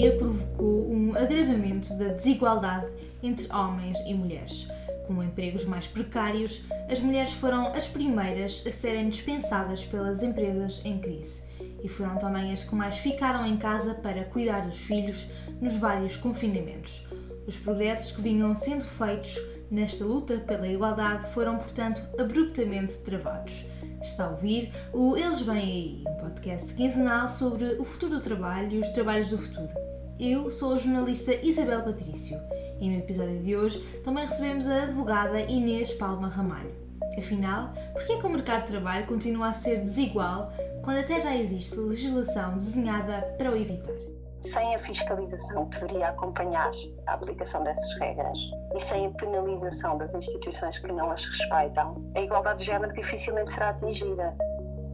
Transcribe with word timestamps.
pandemia 0.00 0.16
provocou 0.16 0.90
um 0.90 1.14
agravamento 1.14 1.92
da 1.94 2.08
desigualdade 2.08 2.90
entre 3.22 3.52
homens 3.52 3.98
e 4.06 4.14
mulheres. 4.14 4.66
Com 5.06 5.22
empregos 5.22 5.64
mais 5.64 5.86
precários, 5.86 6.62
as 6.88 7.00
mulheres 7.00 7.32
foram 7.34 7.66
as 7.74 7.86
primeiras 7.86 8.62
a 8.66 8.70
serem 8.70 9.08
dispensadas 9.08 9.84
pelas 9.84 10.22
empresas 10.22 10.80
em 10.84 10.98
crise 10.98 11.42
e 11.82 11.88
foram 11.88 12.16
também 12.16 12.52
as 12.52 12.64
que 12.64 12.74
mais 12.74 12.96
ficaram 12.96 13.44
em 13.44 13.56
casa 13.56 13.94
para 13.94 14.24
cuidar 14.24 14.60
dos 14.60 14.78
filhos 14.78 15.26
nos 15.60 15.74
vários 15.74 16.16
confinamentos. 16.16 17.06
Os 17.46 17.56
progressos 17.56 18.12
que 18.12 18.22
vinham 18.22 18.54
sendo 18.54 18.84
feitos 18.84 19.38
nesta 19.70 20.04
luta 20.04 20.38
pela 20.38 20.68
igualdade 20.68 21.28
foram, 21.32 21.58
portanto, 21.58 22.02
abruptamente 22.18 22.98
travados. 22.98 23.64
Está 24.02 24.26
a 24.26 24.30
ouvir 24.30 24.72
o 24.94 25.16
Eles 25.16 25.40
Vêm 25.40 25.56
Aí, 25.56 26.04
um 26.08 26.14
podcast 26.20 26.72
quinzenal 26.74 27.28
sobre 27.28 27.64
o 27.74 27.84
futuro 27.84 28.16
do 28.16 28.20
trabalho 28.20 28.72
e 28.72 28.78
os 28.78 28.88
trabalhos 28.88 29.28
do 29.28 29.38
futuro. 29.38 29.89
Eu 30.22 30.50
sou 30.50 30.74
a 30.74 30.76
jornalista 30.76 31.34
Isabel 31.34 31.82
Patrício 31.82 32.38
e 32.78 32.90
no 32.90 32.98
episódio 32.98 33.42
de 33.42 33.56
hoje 33.56 33.82
também 34.04 34.26
recebemos 34.26 34.68
a 34.68 34.82
advogada 34.82 35.40
Inês 35.40 35.94
Palma 35.94 36.28
Ramalho. 36.28 36.74
Afinal, 37.16 37.70
por 37.94 38.04
que 38.04 38.12
é 38.12 38.18
que 38.18 38.26
o 38.26 38.28
mercado 38.28 38.64
de 38.64 38.72
trabalho 38.72 39.06
continua 39.06 39.46
a 39.46 39.52
ser 39.54 39.80
desigual 39.80 40.52
quando 40.84 40.98
até 40.98 41.18
já 41.20 41.34
existe 41.34 41.74
legislação 41.74 42.52
desenhada 42.52 43.34
para 43.38 43.50
o 43.50 43.56
evitar? 43.56 43.94
sem 44.42 44.74
a 44.74 44.78
fiscalização 44.78 45.66
que 45.66 45.80
deveria 45.80 46.08
acompanhar 46.08 46.70
a 47.06 47.12
aplicação 47.12 47.62
dessas 47.62 47.94
regras 47.98 48.38
e 48.74 48.80
sem 48.80 49.06
a 49.06 49.10
penalização 49.10 49.98
das 49.98 50.14
instituições 50.14 50.78
que 50.78 50.90
não 50.92 51.10
as 51.10 51.24
respeitam, 51.24 52.02
a 52.14 52.20
igualdade 52.20 52.60
de 52.60 52.66
género 52.66 52.92
dificilmente 52.94 53.50
será 53.50 53.70
atingida. 53.70 54.34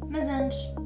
Mas 0.09 0.27
antes. 0.27 0.86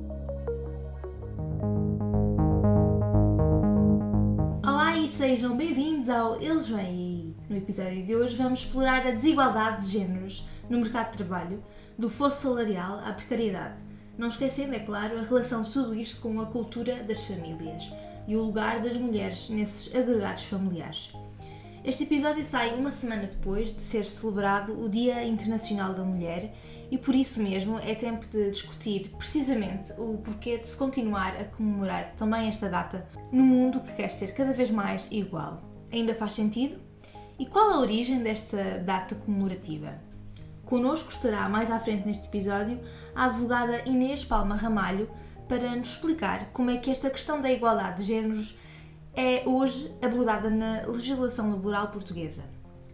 Sejam 5.10 5.56
bem-vindos 5.56 6.08
ao 6.08 6.40
Eles 6.40 6.68
Vêm 6.68 6.78
Aí. 6.78 7.36
No 7.48 7.56
episódio 7.56 8.06
de 8.06 8.14
hoje 8.14 8.36
vamos 8.36 8.60
explorar 8.60 9.04
a 9.04 9.10
desigualdade 9.10 9.84
de 9.84 9.92
géneros 9.98 10.46
no 10.68 10.78
mercado 10.78 11.10
de 11.10 11.16
trabalho, 11.16 11.64
do 11.98 12.08
fosso 12.08 12.42
salarial 12.42 13.00
à 13.00 13.12
precariedade. 13.12 13.74
Não 14.16 14.28
esquecendo, 14.28 14.72
é 14.76 14.78
claro, 14.78 15.18
a 15.18 15.22
relação 15.22 15.62
de 15.62 15.72
tudo 15.72 15.96
isto 15.96 16.20
com 16.20 16.40
a 16.40 16.46
cultura 16.46 17.02
das 17.02 17.24
famílias 17.24 17.92
e 18.28 18.36
o 18.36 18.42
lugar 18.42 18.80
das 18.80 18.96
mulheres 18.96 19.50
nesses 19.50 19.92
agregados 19.92 20.44
familiares. 20.44 21.12
Este 21.84 22.04
episódio 22.04 22.44
sai 22.44 22.76
uma 22.76 22.92
semana 22.92 23.26
depois 23.26 23.74
de 23.74 23.82
ser 23.82 24.04
celebrado 24.04 24.80
o 24.80 24.88
Dia 24.88 25.24
Internacional 25.24 25.92
da 25.92 26.04
Mulher 26.04 26.54
e 26.90 26.98
por 26.98 27.14
isso 27.14 27.40
mesmo 27.42 27.78
é 27.78 27.94
tempo 27.94 28.26
de 28.26 28.50
discutir 28.50 29.10
precisamente 29.16 29.92
o 29.96 30.18
porquê 30.18 30.58
de 30.58 30.68
se 30.68 30.76
continuar 30.76 31.36
a 31.36 31.44
comemorar 31.44 32.14
também 32.16 32.48
esta 32.48 32.68
data 32.68 33.06
no 33.30 33.44
mundo 33.44 33.80
que 33.80 33.92
quer 33.92 34.10
ser 34.10 34.34
cada 34.34 34.52
vez 34.52 34.70
mais 34.70 35.06
igual. 35.10 35.62
Ainda 35.92 36.14
faz 36.14 36.32
sentido? 36.32 36.80
E 37.38 37.46
qual 37.46 37.70
a 37.70 37.80
origem 37.80 38.22
desta 38.22 38.78
data 38.78 39.14
comemorativa? 39.14 40.00
Connosco 40.64 41.10
estará 41.10 41.48
mais 41.48 41.70
à 41.70 41.78
frente 41.78 42.06
neste 42.06 42.26
episódio 42.26 42.80
a 43.14 43.26
advogada 43.26 43.82
Inês 43.86 44.24
Palma 44.24 44.54
Ramalho, 44.54 45.08
para 45.48 45.74
nos 45.74 45.88
explicar 45.88 46.50
como 46.52 46.70
é 46.70 46.76
que 46.76 46.90
esta 46.90 47.10
questão 47.10 47.40
da 47.40 47.50
igualdade 47.50 48.02
de 48.02 48.08
géneros 48.08 48.56
é 49.14 49.42
hoje 49.44 49.92
abordada 50.00 50.48
na 50.48 50.86
legislação 50.86 51.50
laboral 51.50 51.88
portuguesa. 51.88 52.42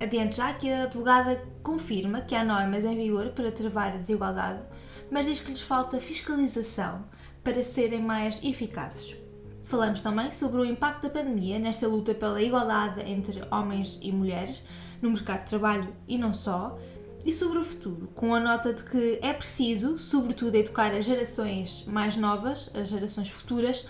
Adiante 0.00 0.36
já 0.36 0.52
que 0.52 0.70
a 0.70 0.84
advogada 0.84 1.42
confirma 1.62 2.20
que 2.20 2.34
há 2.34 2.44
normas 2.44 2.84
em 2.84 2.96
vigor 2.96 3.30
para 3.30 3.50
travar 3.50 3.94
a 3.94 3.96
desigualdade, 3.96 4.62
mas 5.10 5.24
diz 5.24 5.40
que 5.40 5.50
lhes 5.50 5.62
falta 5.62 5.98
fiscalização 5.98 7.04
para 7.42 7.62
serem 7.64 8.02
mais 8.02 8.42
eficazes. 8.44 9.16
Falamos 9.62 10.00
também 10.00 10.30
sobre 10.30 10.60
o 10.60 10.64
impacto 10.64 11.02
da 11.02 11.10
pandemia 11.10 11.58
nesta 11.58 11.88
luta 11.88 12.14
pela 12.14 12.42
igualdade 12.42 13.00
entre 13.00 13.42
homens 13.50 13.98
e 14.02 14.12
mulheres 14.12 14.62
no 15.00 15.10
mercado 15.10 15.44
de 15.44 15.50
trabalho 15.50 15.92
e 16.06 16.18
não 16.18 16.32
só, 16.32 16.78
e 17.24 17.32
sobre 17.32 17.58
o 17.58 17.64
futuro, 17.64 18.08
com 18.14 18.34
a 18.34 18.38
nota 18.38 18.72
de 18.72 18.84
que 18.84 19.18
é 19.20 19.32
preciso, 19.32 19.98
sobretudo, 19.98 20.54
educar 20.54 20.92
as 20.92 21.04
gerações 21.04 21.84
mais 21.86 22.16
novas, 22.16 22.70
as 22.74 22.88
gerações 22.88 23.30
futuras, 23.30 23.88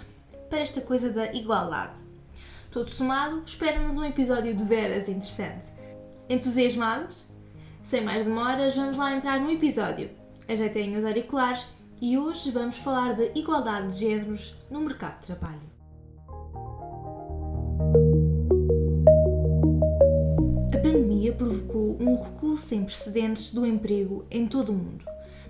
para 0.49 0.61
esta 0.61 0.81
coisa 0.81 1.11
da 1.11 1.33
igualdade. 1.33 1.99
Todo 2.71 2.91
somado, 2.91 3.43
espera-nos 3.45 3.99
um 3.99 4.05
episódio 4.05 4.55
de 4.55 4.65
veras 4.65 5.09
interessante. 5.09 5.76
Entusiasmados? 6.29 7.25
Sem 7.83 8.03
mais 8.03 8.25
demoras, 8.25 8.75
vamos 8.75 8.97
lá 8.97 9.15
entrar 9.15 9.41
no 9.41 9.51
episódio. 9.51 10.11
Ajeitem 10.49 10.97
os 10.97 11.05
auriculares 11.05 11.67
e 12.01 12.19
hoje 12.19 12.51
vamos 12.51 12.77
falar 12.79 13.15
da 13.15 13.25
igualdade 13.35 13.93
de 13.93 14.01
géneros 14.01 14.55
no 14.71 14.81
mercado 14.81 15.21
de 15.21 15.27
trabalho. 15.27 15.77
pandemia 20.87 21.33
provocou 21.33 21.97
um 22.01 22.15
recuo 22.15 22.57
sem 22.57 22.85
precedentes 22.85 23.53
do 23.53 23.67
emprego 23.67 24.25
em 24.31 24.47
todo 24.47 24.71
o 24.71 24.75
mundo, 24.75 25.05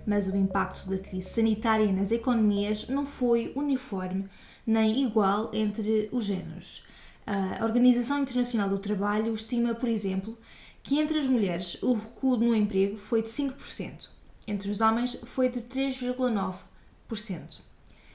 mas 0.07 0.27
o 0.29 0.37
impacto 0.37 0.89
da 0.89 0.99
crise 0.99 1.29
sanitária 1.29 1.93
nas 1.93 2.11
economias 2.11 2.89
não 2.89 3.05
foi 3.05 3.53
uniforme 3.55 4.29
nem 4.67 5.05
igual 5.05 5.51
entre 5.53 6.09
os 6.11 6.25
géneros. 6.25 6.83
A 7.27 7.65
Organização 7.65 8.21
Internacional 8.21 8.69
do 8.69 8.79
Trabalho 8.79 9.35
estima, 9.35 9.75
por 9.75 9.89
exemplo, 9.89 10.39
que 10.87 11.01
entre 11.01 11.19
as 11.19 11.27
mulheres 11.27 11.77
o 11.83 11.95
recuo 11.95 12.37
no 12.37 12.55
emprego 12.55 12.97
foi 12.97 13.21
de 13.21 13.29
5%, 13.29 14.09
entre 14.47 14.71
os 14.71 14.81
homens 14.81 15.19
foi 15.25 15.49
de 15.49 15.61
3,9%. 15.61 17.59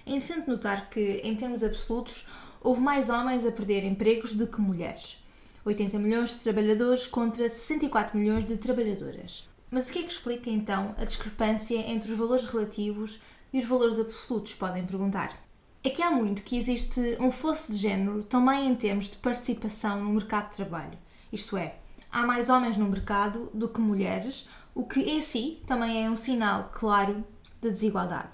É 0.05 0.09
interessante 0.09 0.49
notar 0.49 0.89
que, 0.89 1.19
em 1.21 1.35
termos 1.35 1.65
absolutos, 1.65 2.25
houve 2.61 2.79
mais 2.79 3.09
homens 3.09 3.45
a 3.45 3.51
perder 3.51 3.83
empregos 3.83 4.31
do 4.31 4.47
que 4.47 4.61
mulheres. 4.61 5.21
80 5.65 5.99
milhões 5.99 6.29
de 6.29 6.39
trabalhadores 6.39 7.05
contra 7.05 7.49
64 7.49 8.17
milhões 8.17 8.45
de 8.45 8.55
trabalhadoras. 8.55 9.49
Mas 9.69 9.89
o 9.89 9.91
que 9.91 9.99
é 9.99 10.03
que 10.03 10.11
explica 10.11 10.49
então 10.49 10.95
a 10.97 11.03
discrepância 11.03 11.77
entre 11.77 12.09
os 12.09 12.17
valores 12.17 12.45
relativos 12.45 13.21
e 13.51 13.59
os 13.59 13.65
valores 13.65 13.99
absolutos, 13.99 14.55
podem 14.55 14.85
perguntar? 14.85 15.37
É 15.83 15.89
que 15.89 16.01
há 16.01 16.09
muito 16.09 16.41
que 16.43 16.57
existe 16.57 17.17
um 17.19 17.31
fosso 17.31 17.73
de 17.73 17.77
género 17.77 18.23
também 18.23 18.69
em 18.69 18.75
termos 18.75 19.09
de 19.09 19.17
participação 19.17 20.01
no 20.01 20.11
mercado 20.11 20.51
de 20.51 20.55
trabalho. 20.55 20.97
Isto 21.33 21.57
é, 21.57 21.75
há 22.11 22.25
mais 22.25 22.49
homens 22.49 22.77
no 22.77 22.87
mercado 22.87 23.49
do 23.53 23.67
que 23.67 23.79
mulheres, 23.79 24.47
o 24.75 24.83
que 24.83 25.01
em 25.01 25.21
si 25.21 25.61
também 25.65 26.05
é 26.05 26.09
um 26.09 26.15
sinal 26.15 26.69
claro 26.73 27.23
de 27.61 27.69
desigualdade. 27.69 28.29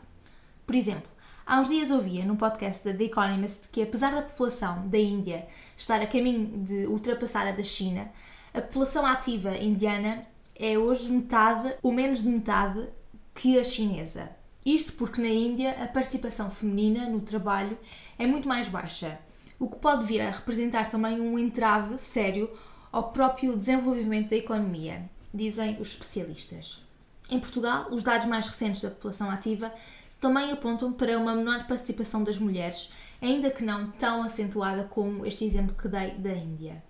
Por 0.65 0.75
exemplo, 0.75 1.09
Há 1.49 1.61
uns 1.61 1.69
dias 1.69 1.89
ouvia 1.89 2.25
num 2.25 2.35
podcast 2.35 2.83
da 2.83 2.93
The 2.93 3.05
Economist 3.05 3.69
que, 3.71 3.81
apesar 3.81 4.13
da 4.13 4.21
população 4.21 4.85
da 4.89 4.97
Índia 4.97 5.47
estar 5.77 6.01
a 6.01 6.05
caminho 6.05 6.61
de 6.61 6.85
ultrapassar 6.87 7.47
a 7.47 7.51
da 7.51 7.63
China, 7.63 8.11
a 8.53 8.59
população 8.59 9.05
ativa 9.05 9.55
indiana 9.55 10.27
é 10.53 10.77
hoje 10.77 11.09
metade 11.09 11.73
ou 11.81 11.93
menos 11.93 12.21
de 12.21 12.27
metade 12.27 12.89
que 13.33 13.57
a 13.57 13.63
chinesa. 13.63 14.29
Isto 14.65 14.91
porque 14.91 15.21
na 15.21 15.29
Índia 15.29 15.81
a 15.81 15.87
participação 15.87 16.49
feminina 16.49 17.07
no 17.07 17.21
trabalho 17.21 17.77
é 18.19 18.27
muito 18.27 18.45
mais 18.45 18.67
baixa, 18.67 19.17
o 19.57 19.69
que 19.69 19.77
pode 19.77 20.05
vir 20.05 20.19
a 20.19 20.29
representar 20.29 20.89
também 20.89 21.21
um 21.21 21.39
entrave 21.39 21.97
sério 21.97 22.51
ao 22.91 23.11
próprio 23.11 23.57
desenvolvimento 23.57 24.29
da 24.29 24.35
economia, 24.35 25.09
dizem 25.33 25.77
os 25.79 25.89
especialistas. 25.89 26.81
Em 27.29 27.39
Portugal, 27.39 27.87
os 27.91 28.03
dados 28.03 28.25
mais 28.25 28.47
recentes 28.47 28.81
da 28.81 28.89
população 28.89 29.29
ativa 29.29 29.73
também 30.19 30.51
apontam 30.51 30.91
para 30.91 31.17
uma 31.17 31.35
menor 31.35 31.67
participação 31.67 32.23
das 32.23 32.39
mulheres, 32.39 32.89
ainda 33.21 33.51
que 33.51 33.63
não 33.63 33.91
tão 33.91 34.23
acentuada 34.23 34.83
como 34.85 35.25
este 35.25 35.43
exemplo 35.43 35.75
que 35.75 35.87
dei 35.87 36.11
da 36.11 36.33
Índia. 36.33 36.81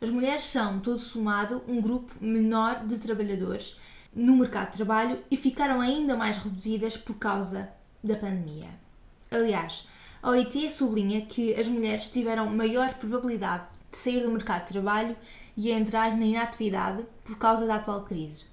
As 0.00 0.10
mulheres 0.10 0.44
são, 0.44 0.80
todo 0.80 0.98
somado, 0.98 1.62
um 1.66 1.80
grupo 1.80 2.12
menor 2.20 2.84
de 2.84 2.98
trabalhadores 2.98 3.78
no 4.14 4.36
mercado 4.36 4.70
de 4.70 4.76
trabalho 4.76 5.22
e 5.30 5.36
ficaram 5.36 5.80
ainda 5.80 6.16
mais 6.16 6.36
reduzidas 6.36 6.96
por 6.96 7.16
causa 7.16 7.68
da 8.02 8.14
pandemia. 8.14 8.68
Aliás, 9.30 9.88
a 10.22 10.30
OIT 10.30 10.70
sublinha 10.70 11.24
que 11.24 11.54
as 11.54 11.68
mulheres 11.68 12.08
tiveram 12.08 12.46
maior 12.46 12.94
probabilidade 12.94 13.66
de 13.96 14.02
sair 14.02 14.22
do 14.22 14.30
mercado 14.30 14.66
de 14.66 14.72
trabalho 14.72 15.16
e 15.56 15.70
entrar 15.70 16.14
na 16.14 16.26
inatividade 16.26 17.02
por 17.24 17.38
causa 17.38 17.66
da 17.66 17.76
atual 17.76 18.04
crise. 18.04 18.44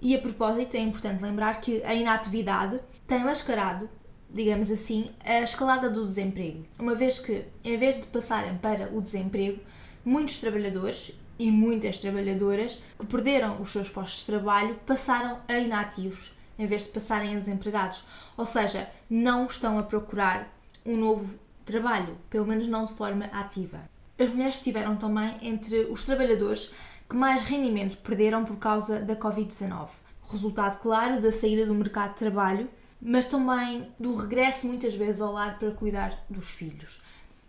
E 0.00 0.14
a 0.14 0.20
propósito, 0.20 0.76
é 0.76 0.80
importante 0.80 1.22
lembrar 1.22 1.60
que 1.60 1.82
a 1.84 1.94
inatividade 1.94 2.80
tem 3.06 3.22
mascarado, 3.22 3.88
digamos 4.30 4.70
assim, 4.70 5.10
a 5.24 5.40
escalada 5.40 5.90
do 5.90 6.04
desemprego, 6.04 6.64
uma 6.78 6.94
vez 6.94 7.18
que, 7.18 7.44
em 7.64 7.76
vez 7.76 8.00
de 8.00 8.06
passarem 8.06 8.56
para 8.56 8.90
o 8.94 9.02
desemprego, 9.02 9.60
muitos 10.04 10.38
trabalhadores 10.38 11.12
e 11.38 11.50
muitas 11.50 11.98
trabalhadoras 11.98 12.82
que 12.98 13.06
perderam 13.06 13.60
os 13.60 13.70
seus 13.70 13.90
postos 13.90 14.20
de 14.20 14.26
trabalho 14.26 14.80
passaram 14.86 15.40
a 15.46 15.58
inativos, 15.58 16.34
em 16.58 16.66
vez 16.66 16.84
de 16.84 16.90
passarem 16.90 17.36
a 17.36 17.38
desempregados. 17.38 18.02
Ou 18.36 18.46
seja, 18.46 18.88
não 19.10 19.44
estão 19.44 19.78
a 19.78 19.82
procurar 19.82 20.48
um 20.84 20.96
novo 20.96 21.38
trabalho, 21.66 22.16
pelo 22.30 22.46
menos 22.46 22.66
não 22.66 22.84
de 22.86 22.94
forma 22.94 23.26
ativa. 23.26 23.95
As 24.18 24.30
mulheres 24.30 24.54
estiveram 24.54 24.96
também 24.96 25.36
entre 25.42 25.84
os 25.90 26.02
trabalhadores 26.04 26.72
que 27.08 27.14
mais 27.14 27.44
rendimentos 27.44 27.96
perderam 27.96 28.44
por 28.46 28.56
causa 28.56 29.00
da 29.00 29.14
Covid-19. 29.14 29.90
Resultado 30.30 30.80
claro 30.80 31.20
da 31.20 31.30
saída 31.30 31.66
do 31.66 31.74
mercado 31.74 32.12
de 32.12 32.18
trabalho, 32.18 32.68
mas 33.00 33.26
também 33.26 33.92
do 34.00 34.16
regresso 34.16 34.66
muitas 34.66 34.94
vezes 34.94 35.20
ao 35.20 35.32
lar 35.32 35.58
para 35.58 35.70
cuidar 35.70 36.24
dos 36.30 36.50
filhos. 36.50 36.98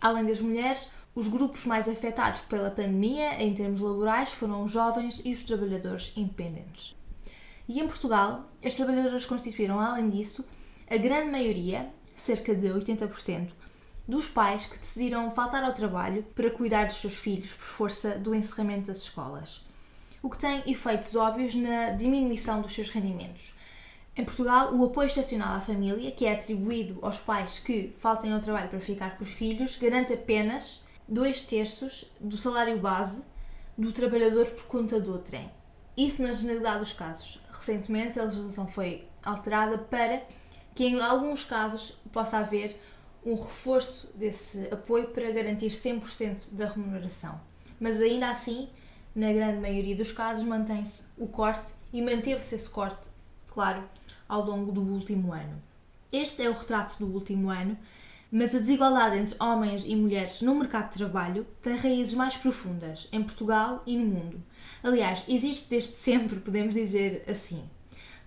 Além 0.01 0.25
das 0.25 0.41
mulheres, 0.41 0.91
os 1.15 1.29
grupos 1.29 1.65
mais 1.65 1.87
afetados 1.87 2.41
pela 2.41 2.69
pandemia 2.69 3.41
em 3.41 3.53
termos 3.53 3.79
laborais 3.79 4.29
foram 4.29 4.63
os 4.63 4.71
jovens 4.71 5.21
e 5.23 5.31
os 5.31 5.41
trabalhadores 5.41 6.11
independentes. 6.17 6.95
E 7.67 7.79
em 7.79 7.87
Portugal, 7.87 8.51
as 8.63 8.73
trabalhadoras 8.73 9.25
constituíram, 9.25 9.79
além 9.79 10.09
disso, 10.09 10.45
a 10.89 10.97
grande 10.97 11.31
maioria, 11.31 11.89
cerca 12.15 12.53
de 12.53 12.67
80%, 12.67 13.51
dos 14.07 14.27
pais 14.27 14.65
que 14.65 14.77
decidiram 14.77 15.29
faltar 15.29 15.63
ao 15.63 15.73
trabalho 15.73 16.23
para 16.33 16.49
cuidar 16.49 16.85
dos 16.85 16.97
seus 16.97 17.15
filhos 17.15 17.53
por 17.53 17.65
força 17.65 18.17
do 18.17 18.33
encerramento 18.33 18.87
das 18.87 18.99
escolas, 18.99 19.65
o 20.21 20.29
que 20.29 20.37
tem 20.37 20.63
efeitos 20.65 21.15
óbvios 21.15 21.53
na 21.53 21.91
diminuição 21.91 22.61
dos 22.61 22.73
seus 22.73 22.89
rendimentos. 22.89 23.53
Em 24.15 24.23
Portugal, 24.23 24.73
o 24.73 24.85
apoio 24.85 25.07
excepcional 25.07 25.55
à 25.55 25.61
família, 25.61 26.11
que 26.11 26.25
é 26.25 26.33
atribuído 26.33 26.97
aos 27.03 27.19
pais 27.19 27.59
que 27.59 27.93
faltem 27.99 28.33
ao 28.33 28.39
trabalho 28.39 28.69
para 28.69 28.79
ficar 28.79 29.15
com 29.17 29.23
os 29.23 29.29
filhos, 29.29 29.75
garante 29.75 30.13
apenas 30.13 30.83
dois 31.07 31.41
terços 31.41 32.05
do 32.19 32.37
salário 32.37 32.79
base 32.79 33.21
do 33.77 33.91
trabalhador 33.91 34.47
por 34.47 34.63
conta 34.63 34.99
do 34.99 35.19
trem. 35.19 35.51
Isso 35.95 36.21
na 36.21 36.31
generalidade 36.31 36.79
dos 36.79 36.93
casos. 36.93 37.39
Recentemente 37.51 38.19
a 38.19 38.23
legislação 38.23 38.67
foi 38.67 39.07
alterada 39.23 39.77
para 39.77 40.23
que 40.73 40.85
em 40.85 40.99
alguns 40.99 41.43
casos 41.43 41.99
possa 42.11 42.37
haver 42.37 42.79
um 43.25 43.35
reforço 43.35 44.11
desse 44.15 44.67
apoio 44.71 45.07
para 45.09 45.31
garantir 45.31 45.69
100% 45.69 46.53
da 46.53 46.67
remuneração. 46.67 47.39
Mas 47.79 47.99
ainda 48.01 48.29
assim, 48.29 48.69
na 49.15 49.31
grande 49.33 49.59
maioria 49.59 49.95
dos 49.95 50.11
casos, 50.11 50.43
mantém-se 50.43 51.03
o 51.17 51.27
corte 51.27 51.73
e 51.91 52.01
manteve-se 52.01 52.55
esse 52.55 52.69
corte, 52.69 53.09
claro, 53.47 53.83
ao 54.27 54.45
longo 54.45 54.71
do 54.71 54.81
último 54.81 55.33
ano. 55.33 55.61
Este 56.11 56.43
é 56.43 56.49
o 56.49 56.53
retrato 56.53 56.97
do 56.99 57.13
último 57.13 57.49
ano, 57.49 57.77
mas 58.31 58.53
a 58.53 58.59
desigualdade 58.59 59.17
entre 59.17 59.35
homens 59.41 59.83
e 59.85 59.95
mulheres 59.95 60.41
no 60.41 60.55
mercado 60.55 60.89
de 60.89 60.97
trabalho 60.97 61.47
tem 61.61 61.75
raízes 61.75 62.13
mais 62.13 62.35
profundas 62.35 63.07
em 63.11 63.23
Portugal 63.23 63.81
e 63.85 63.97
no 63.97 64.05
mundo. 64.05 64.41
Aliás, 64.83 65.23
existe 65.27 65.69
desde 65.69 65.93
sempre, 65.93 66.39
podemos 66.39 66.73
dizer 66.73 67.23
assim. 67.29 67.63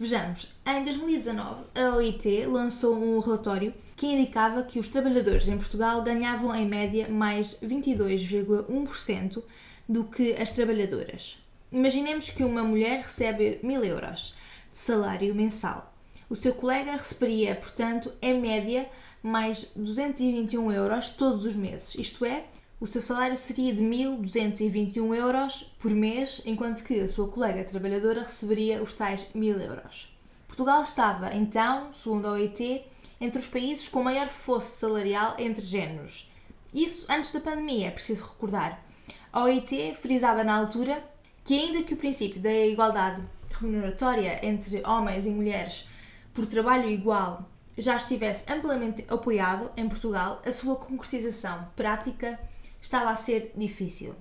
Vejamos, 0.01 0.47
em 0.65 0.83
2019, 0.83 1.65
a 1.75 1.95
OIT 1.95 2.47
lançou 2.47 2.97
um 2.97 3.19
relatório 3.19 3.75
que 3.99 4.07
indicava 4.07 4.63
que 4.63 4.79
os 4.79 4.89
trabalhadores 4.89 5.47
em 5.47 5.59
Portugal 5.59 6.01
ganhavam 6.01 6.57
em 6.57 6.67
média 6.67 7.07
mais 7.07 7.55
22,1% 7.63 9.43
do 9.87 10.05
que 10.05 10.33
as 10.37 10.51
trabalhadoras. 10.53 11.37
Imaginemos 11.71 12.31
que 12.31 12.43
uma 12.43 12.65
mulher 12.65 13.01
recebe 13.01 13.61
1000 13.63 13.85
euros 13.85 14.35
de 14.73 14.79
salário 14.79 15.35
mensal. 15.35 15.95
O 16.31 16.35
seu 16.35 16.55
colega 16.55 16.93
receberia, 16.93 17.55
portanto, 17.55 18.11
em 18.23 18.41
média, 18.41 18.89
mais 19.23 19.67
221 19.77 20.73
euros 20.73 21.11
todos 21.11 21.45
os 21.45 21.55
meses, 21.55 21.95
isto 21.97 22.25
é, 22.25 22.47
o 22.81 22.87
seu 22.87 23.03
salário 23.03 23.37
seria 23.37 23.75
de 23.75 23.83
1.221 23.83 25.15
euros 25.15 25.71
por 25.79 25.91
mês, 25.91 26.41
enquanto 26.47 26.83
que 26.83 26.99
a 26.99 27.09
sua 27.09 27.29
colega 27.29 27.63
trabalhadora 27.63 28.23
receberia 28.23 28.83
os 28.83 28.95
tais 28.95 29.27
1.000 29.35 29.61
euros. 29.61 30.09
Portugal 30.49 30.83
estava, 30.83 31.35
então, 31.37 31.93
segundo 31.93 32.27
a 32.27 32.33
OIT, 32.33 32.83
entre 33.21 33.39
os 33.39 33.47
países 33.47 33.87
com 33.87 34.03
maior 34.03 34.29
fosso 34.29 34.79
salarial 34.79 35.35
entre 35.39 35.63
géneros. 35.63 36.31
Isso 36.73 37.05
antes 37.11 37.31
da 37.33 37.41
pandemia, 37.41 37.89
é 37.89 37.91
preciso 37.91 38.25
recordar. 38.25 38.83
A 39.31 39.43
OIT 39.43 39.95
frisava 39.97 40.43
na 40.43 40.57
altura 40.57 41.05
que, 41.45 41.55
ainda 41.55 41.83
que 41.83 41.93
o 41.93 41.99
princípio 41.99 42.41
da 42.41 42.53
igualdade 42.67 43.23
remuneratória 43.51 44.41
entre 44.43 44.83
homens 44.87 45.27
e 45.27 45.31
mulheres 45.31 45.87
por 46.33 46.47
trabalho 46.47 46.89
igual 46.89 47.47
já 47.77 47.97
estivesse 47.97 48.51
amplamente 48.51 49.05
apoiado 49.09 49.71
em 49.77 49.89
Portugal, 49.89 50.41
a 50.47 50.51
sua 50.51 50.77
concretização 50.77 51.69
prática 51.77 52.39
estava 52.81 53.11
a 53.11 53.17
ser 53.17 53.53
difícil. 53.57 54.15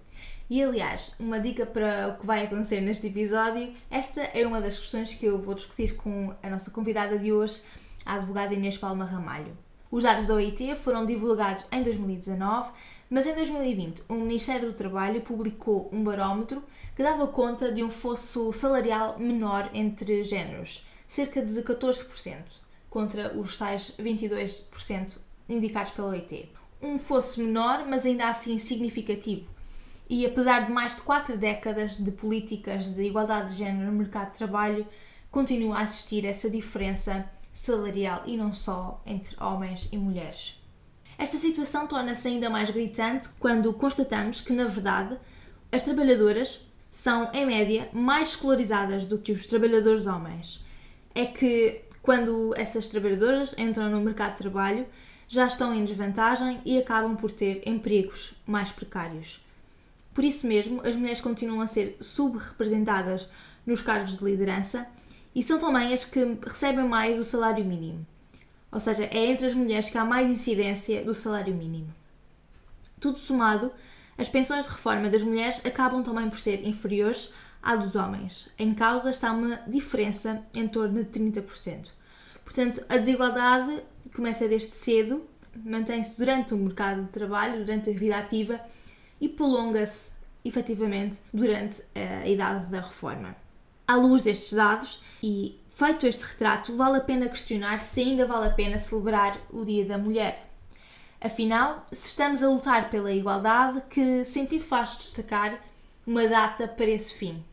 E 0.49 0.63
aliás, 0.63 1.15
uma 1.19 1.39
dica 1.39 1.63
para 1.63 2.09
o 2.09 2.19
que 2.19 2.25
vai 2.25 2.43
acontecer 2.43 2.81
neste 2.81 3.05
episódio, 3.05 3.71
esta 3.89 4.21
é 4.21 4.45
uma 4.47 4.59
das 4.59 4.79
questões 4.79 5.13
que 5.13 5.25
eu 5.25 5.39
vou 5.39 5.53
discutir 5.53 5.95
com 5.95 6.33
a 6.41 6.49
nossa 6.49 6.71
convidada 6.71 7.19
de 7.19 7.31
hoje, 7.31 7.61
a 8.03 8.15
advogada 8.15 8.53
Inês 8.53 8.75
Palma 8.75 9.05
Ramalho. 9.05 9.55
Os 9.91 10.01
dados 10.01 10.25
da 10.25 10.33
OIT 10.33 10.75
foram 10.75 11.05
divulgados 11.05 11.65
em 11.71 11.83
2019, 11.83 12.71
mas 13.11 13.27
em 13.27 13.35
2020 13.35 14.03
o 14.09 14.15
Ministério 14.15 14.71
do 14.71 14.73
Trabalho 14.73 15.21
publicou 15.21 15.87
um 15.93 16.03
barómetro 16.03 16.63
que 16.95 17.03
dava 17.03 17.27
conta 17.27 17.71
de 17.71 17.83
um 17.83 17.89
fosso 17.89 18.51
salarial 18.51 19.19
menor 19.19 19.69
entre 19.73 20.23
géneros, 20.23 20.83
cerca 21.07 21.43
de 21.43 21.61
14%, 21.61 22.37
contra 22.89 23.37
os 23.37 23.55
tais 23.55 23.95
22% 23.99 25.17
indicados 25.47 25.91
pela 25.91 26.09
OIT 26.09 26.49
um 26.81 26.97
fosse 26.97 27.41
menor, 27.41 27.85
mas 27.87 28.05
ainda 28.05 28.27
assim 28.27 28.57
significativo. 28.57 29.49
E 30.09 30.25
apesar 30.25 30.65
de 30.65 30.71
mais 30.71 30.95
de 30.95 31.01
quatro 31.01 31.37
décadas 31.37 31.97
de 31.97 32.11
políticas 32.11 32.93
de 32.93 33.03
igualdade 33.03 33.51
de 33.51 33.57
género 33.57 33.91
no 33.91 33.97
mercado 33.97 34.31
de 34.31 34.37
trabalho, 34.37 34.87
continua 35.29 35.79
a 35.79 35.83
existir 35.83 36.25
essa 36.25 36.49
diferença 36.49 37.29
salarial 37.53 38.23
e 38.25 38.35
não 38.35 38.53
só 38.53 39.01
entre 39.05 39.35
homens 39.41 39.87
e 39.91 39.97
mulheres. 39.97 40.59
Esta 41.17 41.37
situação 41.37 41.85
torna-se 41.85 42.27
ainda 42.27 42.49
mais 42.49 42.69
gritante 42.69 43.27
quando 43.39 43.73
constatamos 43.73 44.41
que, 44.41 44.53
na 44.53 44.65
verdade, 44.65 45.17
as 45.71 45.81
trabalhadoras 45.81 46.65
são, 46.89 47.29
em 47.33 47.45
média, 47.45 47.89
mais 47.93 48.29
escolarizadas 48.29 49.05
do 49.05 49.17
que 49.17 49.31
os 49.31 49.45
trabalhadores 49.45 50.07
homens. 50.07 50.65
É 51.13 51.25
que, 51.25 51.81
quando 52.01 52.53
essas 52.55 52.87
trabalhadoras 52.87 53.53
entram 53.57 53.89
no 53.89 53.99
mercado 53.99 54.31
de 54.31 54.37
trabalho, 54.37 54.87
já 55.29 55.45
estão 55.45 55.73
em 55.73 55.85
desvantagem 55.85 56.59
e 56.65 56.77
acabam 56.77 57.15
por 57.15 57.31
ter 57.31 57.61
empregos 57.65 58.33
mais 58.47 58.71
precários. 58.71 59.39
Por 60.13 60.23
isso 60.23 60.47
mesmo, 60.47 60.81
as 60.85 60.95
mulheres 60.95 61.21
continuam 61.21 61.61
a 61.61 61.67
ser 61.67 61.95
subrepresentadas 62.01 63.29
nos 63.65 63.79
cargos 63.79 64.17
de 64.17 64.25
liderança 64.25 64.87
e 65.33 65.43
são 65.43 65.59
também 65.59 65.93
as 65.93 66.03
que 66.03 66.37
recebem 66.41 66.83
mais 66.83 67.19
o 67.19 67.23
salário 67.23 67.63
mínimo. 67.63 68.05
Ou 68.71 68.79
seja, 68.79 69.03
é 69.05 69.27
entre 69.27 69.45
as 69.45 69.53
mulheres 69.53 69.89
que 69.89 69.97
há 69.99 70.03
mais 70.03 70.27
incidência 70.27 71.03
do 71.03 71.13
salário 71.13 71.53
mínimo. 71.53 71.93
Tudo 72.99 73.19
somado, 73.19 73.71
as 74.17 74.27
pensões 74.27 74.65
de 74.65 74.71
reforma 74.71 75.09
das 75.09 75.23
mulheres 75.23 75.63
acabam 75.63 76.01
também 76.01 76.27
por 76.27 76.39
ser 76.39 76.67
inferiores 76.67 77.31
à 77.61 77.75
dos 77.75 77.95
homens. 77.95 78.49
Em 78.57 78.73
causa 78.73 79.11
está 79.11 79.31
uma 79.31 79.57
diferença 79.67 80.43
em 80.55 80.67
torno 80.67 81.03
de 81.03 81.09
30%. 81.19 81.91
Portanto, 82.43 82.83
a 82.89 82.97
desigualdade 82.97 83.83
começa 84.13 84.47
desde 84.47 84.75
cedo, 84.75 85.25
mantém-se 85.55 86.17
durante 86.17 86.53
o 86.53 86.57
mercado 86.57 87.03
de 87.03 87.09
trabalho, 87.09 87.65
durante 87.65 87.89
a 87.89 87.93
vida 87.93 88.17
ativa 88.17 88.59
e 89.19 89.27
prolonga-se 89.27 90.09
efetivamente 90.43 91.17
durante 91.33 91.83
a 91.95 92.27
idade 92.27 92.71
da 92.71 92.81
reforma. 92.81 93.35
À 93.87 93.95
luz 93.95 94.21
destes 94.21 94.53
dados 94.53 95.01
e 95.21 95.59
feito 95.67 96.05
este 96.05 96.23
retrato, 96.23 96.75
vale 96.77 96.97
a 96.97 97.01
pena 97.01 97.27
questionar 97.27 97.79
se 97.79 98.01
ainda 98.01 98.25
vale 98.25 98.47
a 98.47 98.51
pena 98.51 98.77
celebrar 98.77 99.39
o 99.51 99.65
Dia 99.65 99.85
da 99.85 99.97
Mulher. 99.97 100.45
Afinal, 101.19 101.85
se 101.91 102.07
estamos 102.07 102.41
a 102.41 102.49
lutar 102.49 102.89
pela 102.89 103.11
igualdade, 103.11 103.81
que 103.89 104.23
sentido 104.23 104.63
faz 104.63 104.95
destacar 104.95 105.59
uma 106.07 106.25
data 106.27 106.67
para 106.67 106.85
esse 106.85 107.13
fim? 107.13 107.43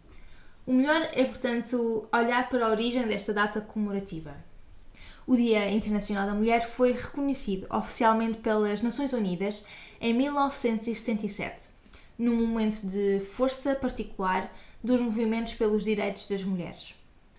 O 0.64 0.73
melhor 0.73 1.09
é, 1.12 1.25
portanto, 1.25 2.09
olhar 2.12 2.49
para 2.49 2.66
a 2.66 2.71
origem 2.71 3.07
desta 3.07 3.33
data 3.33 3.61
comemorativa 3.61 4.46
o 5.26 5.35
Dia 5.35 5.68
Internacional 5.73 6.25
da 6.25 6.35
Mulher 6.35 6.62
foi 6.62 6.92
reconhecido 6.92 7.66
oficialmente 7.68 8.38
pelas 8.38 8.80
Nações 8.80 9.12
Unidas 9.12 9.64
em 10.00 10.14
1977, 10.14 11.68
num 12.16 12.47
momento 12.47 12.87
de 12.87 13.18
força 13.18 13.75
particular 13.75 14.54
dos 14.83 15.00
movimentos 15.00 15.54
pelos 15.54 15.83
direitos 15.83 16.28
das 16.28 16.45
mulheres. 16.45 16.95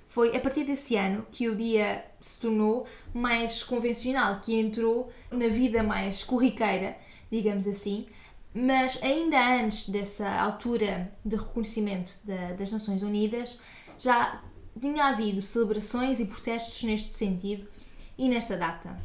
Foi 0.05 0.35
a 0.35 0.39
partir 0.39 0.65
desse 0.65 0.97
ano 0.97 1.25
que 1.31 1.47
o 1.47 1.55
dia 1.55 2.03
se 2.19 2.37
tornou 2.39 2.85
mais 3.13 3.63
convencional, 3.63 4.41
que 4.41 4.59
entrou 4.59 5.09
na 5.31 5.47
vida 5.47 5.81
mais 5.81 6.23
corriqueira, 6.23 6.97
digamos 7.31 7.65
assim, 7.67 8.05
mas 8.53 8.99
ainda 9.01 9.61
antes 9.61 9.87
dessa 9.87 10.29
altura 10.29 11.13
de 11.23 11.37
reconhecimento 11.37 12.19
da, 12.25 12.53
das 12.53 12.71
Nações 12.71 13.01
Unidas, 13.01 13.61
já 13.97 14.41
tinha 14.77 15.05
havido 15.05 15.41
celebrações 15.41 16.19
e 16.19 16.25
protestos 16.25 16.83
neste 16.83 17.09
sentido 17.09 17.76
e 18.17 18.27
nesta 18.27 18.57
data. 18.57 18.97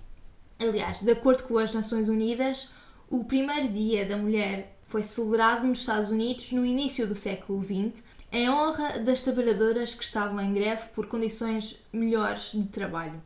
Aliás, 0.59 1.01
de 1.01 1.11
acordo 1.11 1.45
com 1.45 1.59
as 1.59 1.75
Nações 1.75 2.09
Unidas, 2.09 2.71
o 3.11 3.25
primeiro 3.25 3.69
Dia 3.69 4.07
da 4.07 4.17
Mulher 4.17 4.79
foi 4.87 5.03
celebrado 5.03 5.67
nos 5.67 5.81
Estados 5.81 6.11
Unidos 6.11 6.53
no 6.53 6.65
início 6.65 7.07
do 7.07 7.15
século 7.15 7.63
XX, 7.63 8.03
em 8.31 8.49
honra 8.49 8.99
das 8.99 9.21
trabalhadoras 9.21 9.95
que 9.95 10.05
estavam 10.05 10.41
em 10.41 10.53
greve 10.53 10.89
por 10.95 11.07
condições 11.07 11.83
melhores 11.93 12.53
de 12.53 12.65
trabalho. 12.65 13.23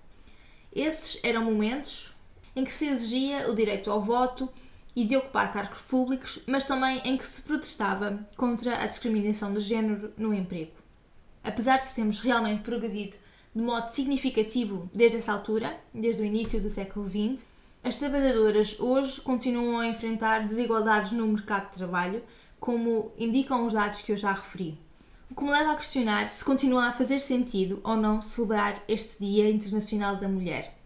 Esses 0.75 1.19
eram 1.23 1.45
momentos 1.45 2.13
em 2.55 2.65
que 2.65 2.73
se 2.73 2.87
exigia 2.87 3.51
o 3.51 3.55
direito 3.55 3.91
ao 3.91 4.03
voto 4.03 4.49
e 4.95 5.05
de 5.05 5.17
ocupar 5.17 5.53
cargos 5.53 5.83
públicos, 5.83 6.41
mas 6.47 6.65
também 6.65 7.01
em 7.05 7.17
que 7.19 7.27
se 7.27 7.43
protestava 7.43 8.27
contra 8.37 8.83
a 8.83 8.87
discriminação 8.87 9.53
de 9.53 9.61
género 9.61 10.13
no 10.17 10.33
emprego. 10.33 10.73
Apesar 11.45 11.77
de 11.77 11.95
termos 11.95 12.19
realmente 12.19 12.63
progredido 12.63 13.17
de 13.57 13.63
modo 13.63 13.89
significativo 13.89 14.91
desde 14.93 15.17
essa 15.17 15.33
altura, 15.33 15.81
desde 15.95 16.21
o 16.21 16.27
início 16.27 16.61
do 16.61 16.69
século 16.69 17.07
XX, 17.07 17.43
As 17.83 17.95
trabalhadoras 17.95 18.79
hoje 18.79 19.21
continuam 19.21 19.79
a 19.79 19.87
enfrentar 19.87 20.47
desigualdades 20.47 21.13
no 21.13 21.27
mercado 21.27 21.71
de 21.71 21.79
trabalho, 21.79 22.23
como 22.59 23.13
indicam 23.17 23.65
os 23.65 23.73
dados 23.73 24.03
que 24.03 24.13
eu 24.13 24.17
já 24.17 24.33
referi. 24.33 24.77
O 25.31 25.35
que 25.35 25.43
me 25.43 25.53
leva 25.53 25.73
a 25.73 25.77
questionar 25.77 26.29
se 26.29 26.45
continua 26.45 26.87
a 26.87 26.93
fazer 26.93 27.21
sentido 27.21 27.81
ou 27.85 27.97
não 27.97 28.21
celebrar 28.21 28.83
este 28.89 29.17
Dia 29.21 29.49
Internacional 29.49 30.17
da 30.17 30.29
Mulher. 30.29 30.77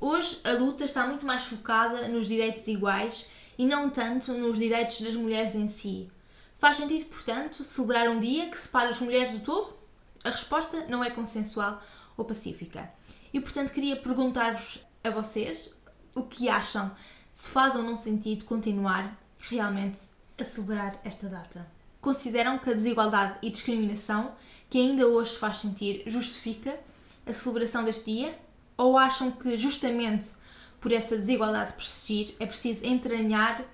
Hoje 0.00 0.38
a 0.44 0.52
luta 0.52 0.84
está 0.84 1.06
muito 1.06 1.26
mais 1.26 1.42
focada 1.42 2.08
nos 2.08 2.26
direitos 2.28 2.68
iguais 2.68 3.26
e 3.58 3.66
não 3.66 3.90
tanto 3.90 4.32
nos 4.32 4.56
direitos 4.56 5.00
das 5.00 5.16
mulheres 5.16 5.54
em 5.54 5.68
si. 5.68 6.08
Faz 6.54 6.76
sentido, 6.76 7.04
portanto, 7.06 7.64
celebrar 7.64 8.08
um 8.08 8.20
dia 8.20 8.48
que 8.48 8.56
separa 8.56 8.90
as 8.90 9.00
mulheres 9.00 9.30
do 9.30 9.40
todo? 9.40 9.81
A 10.24 10.30
resposta 10.30 10.86
não 10.88 11.02
é 11.02 11.10
consensual 11.10 11.82
ou 12.16 12.24
pacífica. 12.24 12.90
E, 13.32 13.40
portanto, 13.40 13.72
queria 13.72 13.96
perguntar-vos 13.96 14.78
a 15.02 15.10
vocês 15.10 15.70
o 16.14 16.22
que 16.22 16.48
acham, 16.48 16.90
se 17.32 17.48
faz 17.48 17.74
ou 17.74 17.82
não 17.82 17.96
sentido 17.96 18.44
continuar 18.44 19.18
realmente 19.38 19.98
a 20.38 20.44
celebrar 20.44 21.00
esta 21.04 21.28
data. 21.28 21.66
Consideram 22.00 22.58
que 22.58 22.70
a 22.70 22.74
desigualdade 22.74 23.38
e 23.42 23.50
discriminação 23.50 24.34
que 24.68 24.78
ainda 24.78 25.06
hoje 25.06 25.32
se 25.32 25.38
faz 25.38 25.58
sentir 25.58 26.02
justifica 26.06 26.78
a 27.26 27.32
celebração 27.32 27.84
deste 27.84 28.12
dia 28.12 28.38
ou 28.76 28.98
acham 28.98 29.30
que, 29.30 29.56
justamente 29.56 30.28
por 30.80 30.92
essa 30.92 31.16
desigualdade 31.16 31.74
persistir, 31.74 32.34
é 32.40 32.46
preciso 32.46 32.84
entranhar 32.86 33.64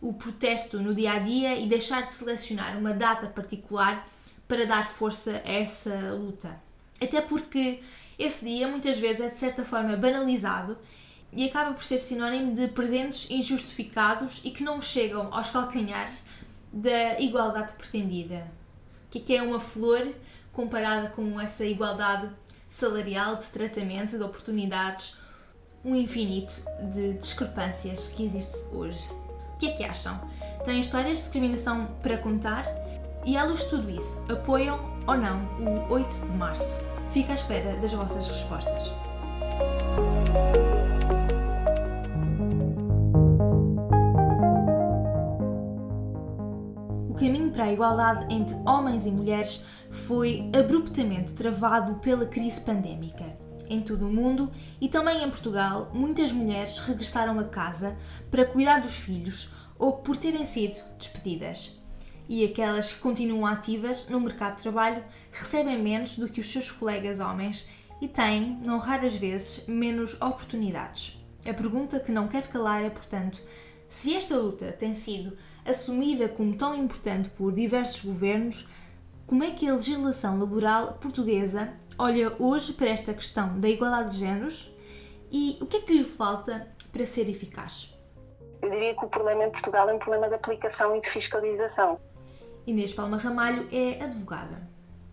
o 0.00 0.12
protesto 0.12 0.78
no 0.78 0.94
dia 0.94 1.12
a 1.12 1.18
dia 1.18 1.56
e 1.56 1.66
deixar 1.66 2.02
de 2.02 2.12
selecionar 2.12 2.76
uma 2.78 2.92
data 2.92 3.26
particular 3.26 4.06
para 4.50 4.66
dar 4.66 4.90
força 4.90 5.40
a 5.46 5.48
essa 5.48 5.94
luta? 6.12 6.60
Até 7.00 7.20
porque 7.20 7.84
esse 8.18 8.44
dia 8.44 8.66
muitas 8.66 8.98
vezes 8.98 9.20
é 9.20 9.28
de 9.28 9.36
certa 9.36 9.64
forma 9.64 9.96
banalizado 9.96 10.76
e 11.32 11.46
acaba 11.46 11.72
por 11.72 11.84
ser 11.84 12.00
sinónimo 12.00 12.52
de 12.52 12.66
presentes 12.66 13.30
injustificados 13.30 14.40
e 14.42 14.50
que 14.50 14.64
não 14.64 14.80
chegam 14.80 15.32
aos 15.32 15.50
calcanhares 15.50 16.24
da 16.72 17.20
igualdade 17.20 17.74
pretendida. 17.74 18.50
O 19.06 19.08
que 19.08 19.32
é, 19.32 19.36
é 19.36 19.42
uma 19.42 19.60
flor 19.60 20.12
comparada 20.52 21.08
com 21.10 21.40
essa 21.40 21.64
igualdade 21.64 22.28
salarial, 22.68 23.36
de 23.36 23.46
tratamento, 23.46 24.18
de 24.18 24.22
oportunidades, 24.24 25.16
um 25.84 25.94
infinito 25.94 26.54
de 26.92 27.12
discrepâncias 27.14 28.08
que 28.08 28.24
existe 28.24 28.58
hoje. 28.72 29.08
O 29.54 29.58
que 29.58 29.66
é 29.66 29.72
que 29.74 29.84
acham? 29.84 30.20
Têm 30.64 30.80
histórias 30.80 31.18
de 31.18 31.24
discriminação 31.24 31.86
para 32.02 32.18
contar? 32.18 32.79
E 33.26 33.36
à 33.36 33.44
luz 33.44 33.60
de 33.60 33.66
tudo 33.66 33.90
isso, 33.90 34.24
apoiam 34.30 34.80
ou 35.06 35.16
não 35.16 35.42
o 35.58 35.92
8 35.92 36.26
de 36.26 36.32
março? 36.36 36.80
Fico 37.10 37.30
à 37.30 37.34
espera 37.34 37.76
das 37.76 37.92
vossas 37.92 38.26
respostas. 38.26 38.92
O 47.08 47.14
caminho 47.14 47.50
para 47.50 47.64
a 47.64 47.72
igualdade 47.72 48.34
entre 48.34 48.56
homens 48.66 49.04
e 49.04 49.10
mulheres 49.10 49.62
foi 49.90 50.50
abruptamente 50.58 51.34
travado 51.34 51.96
pela 51.96 52.24
crise 52.24 52.60
pandémica. 52.62 53.36
Em 53.68 53.82
todo 53.82 54.08
o 54.08 54.12
mundo 54.12 54.50
e 54.80 54.88
também 54.88 55.22
em 55.22 55.28
Portugal, 55.28 55.90
muitas 55.92 56.32
mulheres 56.32 56.78
regressaram 56.78 57.38
a 57.38 57.44
casa 57.44 57.96
para 58.30 58.46
cuidar 58.46 58.80
dos 58.80 58.94
filhos 58.94 59.52
ou 59.78 59.98
por 59.98 60.16
terem 60.16 60.46
sido 60.46 60.80
despedidas. 60.98 61.79
E 62.32 62.44
aquelas 62.44 62.92
que 62.92 63.00
continuam 63.00 63.44
ativas 63.44 64.08
no 64.08 64.20
mercado 64.20 64.54
de 64.54 64.62
trabalho 64.62 65.02
recebem 65.32 65.82
menos 65.82 66.16
do 66.16 66.28
que 66.28 66.40
os 66.40 66.46
seus 66.46 66.70
colegas 66.70 67.18
homens 67.18 67.68
e 68.00 68.06
têm, 68.06 68.56
não 68.62 68.78
raras 68.78 69.16
vezes, 69.16 69.66
menos 69.66 70.14
oportunidades. 70.22 71.18
A 71.44 71.52
pergunta 71.52 71.98
que 71.98 72.12
não 72.12 72.28
quer 72.28 72.46
calar 72.46 72.84
é, 72.84 72.88
portanto, 72.88 73.42
se 73.88 74.14
esta 74.14 74.36
luta 74.36 74.70
tem 74.70 74.94
sido 74.94 75.36
assumida 75.66 76.28
como 76.28 76.56
tão 76.56 76.72
importante 76.76 77.28
por 77.30 77.50
diversos 77.52 78.04
governos, 78.04 78.64
como 79.26 79.42
é 79.42 79.50
que 79.50 79.68
a 79.68 79.74
legislação 79.74 80.38
laboral 80.38 80.98
portuguesa 81.00 81.72
olha 81.98 82.32
hoje 82.38 82.72
para 82.74 82.90
esta 82.90 83.12
questão 83.12 83.58
da 83.58 83.68
igualdade 83.68 84.12
de 84.12 84.18
géneros 84.18 84.72
e 85.32 85.58
o 85.60 85.66
que 85.66 85.78
é 85.78 85.80
que 85.80 85.98
lhe 85.98 86.04
falta 86.04 86.68
para 86.92 87.04
ser 87.04 87.28
eficaz? 87.28 87.92
Eu 88.62 88.70
diria 88.70 88.94
que 88.94 89.04
o 89.04 89.08
problema 89.08 89.46
em 89.46 89.50
Portugal 89.50 89.90
é 89.90 89.94
um 89.94 89.98
problema 89.98 90.28
de 90.28 90.36
aplicação 90.36 90.94
e 90.94 91.00
de 91.00 91.08
fiscalização. 91.08 91.98
Inês 92.70 92.94
Palma 92.94 93.16
Ramalho 93.16 93.66
é 93.72 94.00
advogada. 94.00 94.62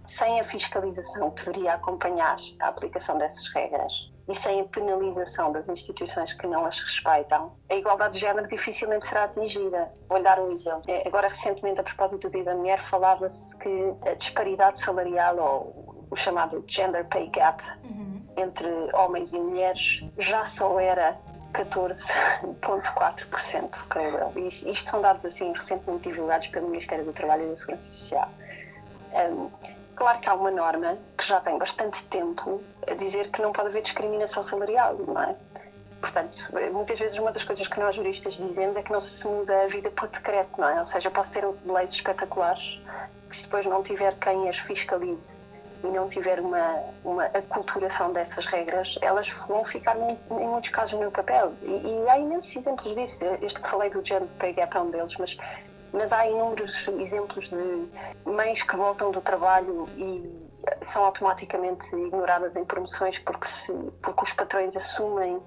Sem 0.05 0.39
a 0.39 0.43
fiscalização 0.43 1.31
que 1.31 1.43
deveria 1.43 1.73
acompanhar 1.73 2.35
a 2.59 2.67
aplicação 2.67 3.17
dessas 3.17 3.47
regras 3.51 4.13
e 4.29 4.35
sem 4.35 4.61
a 4.61 4.63
penalização 4.65 5.51
das 5.51 5.67
instituições 5.67 6.33
que 6.33 6.45
não 6.45 6.67
as 6.67 6.79
respeitam, 6.79 7.53
a 7.67 7.73
igualdade 7.73 8.13
de 8.13 8.19
género 8.19 8.47
dificilmente 8.47 9.05
será 9.05 9.23
atingida. 9.23 9.91
Vou 10.07 10.21
dar 10.21 10.39
um 10.39 10.51
exemplo. 10.51 10.83
É, 10.87 11.07
agora, 11.07 11.29
recentemente, 11.29 11.79
a 11.79 11.83
propósito 11.83 12.29
do 12.29 12.31
Dia 12.31 12.43
da 12.43 12.53
Mulher, 12.53 12.79
falava-se 12.79 13.57
que 13.57 13.93
a 14.05 14.13
disparidade 14.13 14.79
salarial, 14.79 15.37
ou 15.37 16.05
o 16.11 16.15
chamado 16.15 16.63
gender 16.67 17.05
pay 17.05 17.27
gap, 17.29 17.63
uhum. 17.83 18.21
entre 18.37 18.69
homens 18.93 19.33
e 19.33 19.39
mulheres, 19.39 20.03
já 20.19 20.45
só 20.45 20.79
era 20.79 21.19
14,4%, 21.57 23.87
creio 23.89 24.17
eu. 24.17 24.33
Isto 24.45 24.89
são 24.89 25.01
dados 25.01 25.25
assim 25.25 25.53
recentemente 25.53 26.09
divulgados 26.09 26.47
pelo 26.47 26.67
Ministério 26.67 27.05
do 27.05 27.13
Trabalho 27.13 27.45
e 27.45 27.49
da 27.49 27.55
Segurança 27.55 27.89
Social. 27.89 28.29
Um, 29.13 29.49
Claro 29.97 30.19
que 30.19 30.29
há 30.29 30.35
uma 30.35 30.51
norma 30.51 30.95
que 31.17 31.27
já 31.27 31.41
tem 31.41 31.57
bastante 31.57 32.03
tempo 32.03 32.61
a 32.87 32.93
dizer 32.93 33.31
que 33.31 33.41
não 33.41 33.51
pode 33.51 33.69
haver 33.69 33.81
discriminação 33.81 34.43
salarial, 34.43 34.93
não 34.93 35.19
é? 35.19 35.35
Portanto, 35.99 36.49
muitas 36.71 36.99
vezes 36.99 37.17
uma 37.17 37.31
das 37.31 37.43
coisas 37.43 37.67
que 37.67 37.79
nós 37.79 37.95
juristas 37.95 38.35
dizemos 38.35 38.77
é 38.77 38.83
que 38.83 38.91
não 38.91 39.01
se 39.01 39.25
muda 39.25 39.63
a 39.63 39.65
vida 39.65 39.89
por 39.89 40.07
decreto, 40.07 40.51
não 40.55 40.69
é? 40.69 40.77
Ou 40.77 40.85
seja, 40.85 41.09
posso 41.09 41.31
ter 41.31 41.43
leis 41.65 41.93
espetaculares 41.93 42.79
que 43.27 43.35
se 43.35 43.45
depois 43.45 43.65
não 43.65 43.81
tiver 43.81 44.15
quem 44.19 44.47
as 44.47 44.59
fiscalize 44.59 45.41
e 45.83 45.87
não 45.87 46.09
tiver 46.09 46.39
uma, 46.39 46.79
uma 47.03 47.25
aculturação 47.25 48.11
dessas 48.11 48.45
regras, 48.45 48.97
elas 49.01 49.29
vão 49.29 49.63
ficar 49.63 49.95
em, 49.97 50.17
muitos 50.29 50.69
casos 50.69 50.99
no 50.99 51.11
papel. 51.11 51.53
E, 51.61 51.65
e, 51.69 52.09
há 52.09 52.17
imensos 52.17 52.55
exemplos 52.55 52.95
disso. 52.95 53.25
Este 53.41 53.61
que 53.61 53.69
falei 53.69 53.89
do 53.89 54.03
gender 54.05 54.27
pay 54.39 54.53
gap 54.53 54.75
é 54.75 54.79
um 54.79 54.89
deles, 54.89 55.15
mas 55.17 55.37
mas 55.93 56.11
há 56.11 56.27
inúmeros 56.27 56.87
exemplos 56.99 57.49
de 57.49 57.87
mães 58.29 58.61
que 58.61 58.75
voltam 58.75 59.09
do 59.09 59.21
trabalho 59.21 59.85
e 59.95 60.47
são 60.81 61.05
automaticamente 61.05 61.95
ignoradas 61.95 62.55
em 62.55 62.65
promoções 62.65 63.19
porque, 63.19 63.47
se, 63.47 63.73
porque 64.01 64.21
os 64.21 64.33
patrões 64.33 64.75
assumem 64.75 65.41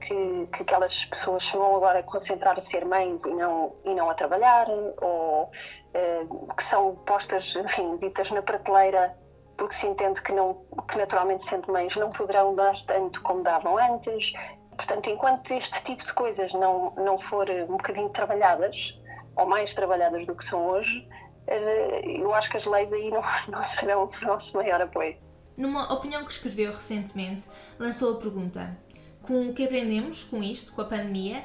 que, 0.00 0.48
que 0.52 0.62
aquelas 0.62 1.04
pessoas 1.04 1.48
vão 1.50 1.76
agora 1.76 2.02
concentrar 2.02 2.58
a 2.58 2.60
ser 2.60 2.84
mães 2.84 3.24
e 3.24 3.34
não, 3.34 3.74
e 3.84 3.94
não 3.94 4.10
a 4.10 4.14
trabalhar, 4.14 4.66
ou 5.00 5.50
eh, 5.94 6.26
que 6.56 6.62
são 6.62 6.96
postas, 7.06 7.54
enfim, 7.56 7.96
ditas 7.98 8.30
na 8.30 8.42
prateleira 8.42 9.16
porque 9.56 9.74
se 9.74 9.86
entende 9.86 10.22
que, 10.22 10.32
não, 10.32 10.64
que 10.88 10.98
naturalmente 10.98 11.44
sendo 11.44 11.70
mães 11.72 11.94
não 11.96 12.10
poderão 12.10 12.54
dar 12.54 12.74
tanto 12.82 13.20
como 13.22 13.42
davam 13.42 13.78
antes. 13.78 14.32
Portanto, 14.76 15.08
enquanto 15.10 15.52
este 15.52 15.82
tipo 15.84 16.04
de 16.04 16.12
coisas 16.12 16.52
não, 16.54 16.92
não 16.96 17.18
for 17.18 17.48
um 17.50 17.76
bocadinho 17.76 18.08
trabalhadas, 18.10 18.98
ou 19.36 19.46
mais 19.46 19.72
trabalhadas 19.74 20.26
do 20.26 20.34
que 20.34 20.44
são 20.44 20.66
hoje, 20.66 21.06
eh, 21.46 22.02
eu 22.04 22.32
acho 22.34 22.50
que 22.50 22.56
as 22.56 22.66
leis 22.66 22.92
aí 22.92 23.10
não, 23.10 23.22
não 23.48 23.62
serão 23.62 24.04
o 24.08 24.26
nosso 24.26 24.56
maior 24.56 24.80
apoio. 24.80 25.16
Numa 25.56 25.92
opinião 25.92 26.24
que 26.24 26.32
escreveu 26.32 26.72
recentemente, 26.72 27.44
lançou 27.78 28.14
a 28.14 28.20
pergunta: 28.20 28.76
com 29.22 29.48
o 29.48 29.54
que 29.54 29.64
aprendemos 29.64 30.24
com 30.24 30.42
isto, 30.42 30.72
com 30.72 30.80
a 30.80 30.84
pandemia, 30.84 31.44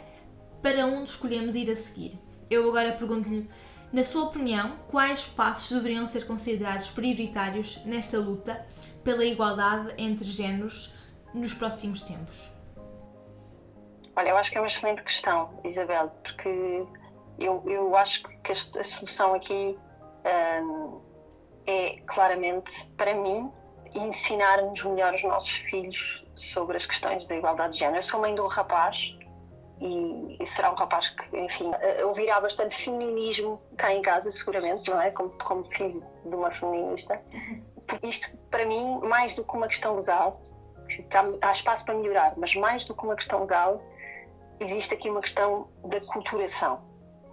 para 0.61 0.85
onde 0.85 1.09
escolhemos 1.09 1.55
ir 1.55 1.69
a 1.69 1.75
seguir? 1.75 2.17
Eu 2.49 2.67
agora 2.69 2.93
pergunto-lhe, 2.93 3.49
na 3.91 4.03
sua 4.03 4.25
opinião, 4.25 4.77
quais 4.89 5.25
passos 5.25 5.69
deveriam 5.69 6.05
ser 6.05 6.27
considerados 6.27 6.89
prioritários 6.89 7.77
nesta 7.85 8.17
luta 8.17 8.65
pela 9.03 9.23
igualdade 9.23 9.93
entre 9.97 10.25
géneros 10.25 10.93
nos 11.33 11.53
próximos 11.53 12.01
tempos? 12.01 12.51
Olha, 14.15 14.29
eu 14.29 14.37
acho 14.37 14.51
que 14.51 14.57
é 14.57 14.61
uma 14.61 14.67
excelente 14.67 15.03
questão, 15.03 15.59
Isabel, 15.63 16.11
porque 16.23 16.85
eu, 17.39 17.63
eu 17.65 17.95
acho 17.95 18.23
que 18.23 18.51
a, 18.51 18.83
solução 18.83 19.33
aqui 19.35 19.77
um, 20.63 20.99
é 21.65 22.01
claramente, 22.07 22.85
para 22.97 23.13
mim, 23.13 23.51
ensinarmos 23.95 24.83
melhor 24.83 25.13
os 25.13 25.23
nossos 25.23 25.51
filhos 25.51 26.25
sobre 26.35 26.75
as 26.75 26.85
questões 26.85 27.25
da 27.25 27.35
igualdade 27.35 27.73
de 27.73 27.79
género. 27.79 27.99
Eu 27.99 28.03
sou 28.03 28.19
mãe 28.19 28.33
de 28.35 28.41
um 28.41 28.47
rapaz 28.47 29.16
e, 29.79 30.37
e 30.41 30.45
será 30.45 30.71
um 30.71 30.75
rapaz 30.75 31.09
que, 31.09 31.37
enfim, 31.37 31.71
ouvirá 32.05 32.39
bastante 32.41 32.75
feminismo 32.75 33.61
cá 33.77 33.93
em 33.93 34.01
casa, 34.01 34.31
seguramente, 34.31 34.89
não 34.89 35.01
é? 35.01 35.11
Como, 35.11 35.29
como 35.43 35.63
filho 35.65 36.03
de 36.25 36.35
uma 36.35 36.51
feminista. 36.51 37.21
Porque 37.85 38.07
isto, 38.07 38.29
para 38.49 38.65
mim, 38.65 38.99
mais 38.99 39.35
do 39.35 39.43
que 39.43 39.55
uma 39.55 39.67
questão 39.67 39.95
legal, 39.95 40.41
que 40.87 41.05
há, 41.41 41.51
espaço 41.51 41.85
para 41.85 41.95
melhorar, 41.95 42.33
mas 42.37 42.55
mais 42.55 42.85
do 42.85 42.93
que 42.93 43.03
uma 43.03 43.15
questão 43.15 43.41
legal, 43.41 43.81
existe 44.59 44.93
aqui 44.93 45.09
uma 45.09 45.21
questão 45.21 45.69
da 45.85 45.99
culturação 46.01 46.81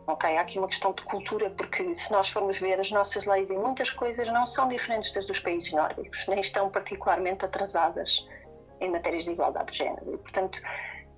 Ok, 0.07 0.37
há 0.37 0.43
aqui 0.43 0.59
uma 0.59 0.69
questão 0.69 0.93
de 0.93 1.03
cultura, 1.03 1.49
porque 1.51 1.95
se 1.95 2.13
nós 2.13 2.29
formos 2.29 2.59
ver, 2.59 2.79
as 2.79 2.91
nossas 2.91 3.25
leis 3.25 3.51
em 3.51 3.59
muitas 3.59 3.89
coisas 3.89 4.29
não 4.29 4.45
são 4.45 4.69
diferentes 4.69 5.13
das 5.13 5.25
dos 5.25 5.41
países 5.41 5.73
nórdicos, 5.73 6.27
nem 6.29 6.41
estão 6.41 6.69
particularmente 6.69 7.45
atrasadas 7.45 8.27
em 8.83 8.91
matérias 8.91 9.25
de 9.25 9.31
igualdade 9.31 9.73
de 9.73 9.79
género. 9.79 10.15
E, 10.15 10.19
portanto, 10.19 10.61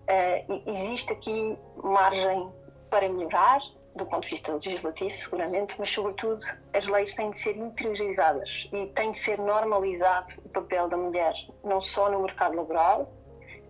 Uh, 0.08 0.62
existe 0.66 1.12
aqui 1.12 1.58
margem 1.82 2.50
para 2.90 3.08
melhorar, 3.08 3.60
do 3.94 4.06
ponto 4.06 4.22
de 4.22 4.28
vista 4.28 4.52
legislativo, 4.52 5.10
seguramente, 5.10 5.74
mas, 5.78 5.88
sobretudo, 5.88 6.44
as 6.72 6.86
leis 6.86 7.14
têm 7.14 7.30
de 7.30 7.38
ser 7.38 7.56
interiorizadas 7.56 8.68
e 8.72 8.86
tem 8.88 9.10
de 9.10 9.18
ser 9.18 9.38
normalizado 9.38 10.32
o 10.44 10.48
papel 10.50 10.88
da 10.88 10.96
mulher, 10.96 11.32
não 11.64 11.80
só 11.80 12.10
no 12.10 12.20
mercado 12.22 12.54
laboral, 12.54 13.10